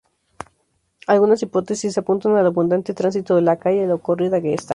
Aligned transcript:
Algunas 1.05 1.43
hipótesis 1.43 1.95
apuntan 1.99 2.35
al 2.35 2.47
abundante 2.47 2.95
tránsito 2.95 3.35
de 3.35 3.43
la 3.43 3.59
calle, 3.59 3.85
lo 3.85 4.01
"corrida" 4.01 4.41
que 4.41 4.55
está. 4.55 4.69